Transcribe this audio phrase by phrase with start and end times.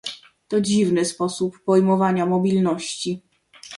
[0.47, 3.21] To dziwny sposób pojmowania mobilności